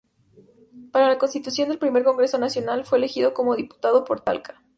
Para 0.91 1.07
la 1.09 1.19
constitución 1.19 1.69
del 1.69 1.77
Primer 1.77 2.03
Congreso 2.03 2.39
Nacional, 2.39 2.85
fue 2.85 2.97
elegido 2.97 3.35
como 3.35 3.55
diputado 3.55 4.03
por 4.03 4.21
Talca. 4.21 4.59